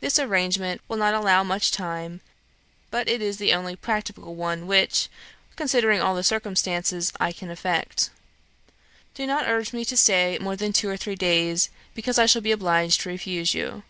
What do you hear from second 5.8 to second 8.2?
all the circumstances, I can effect.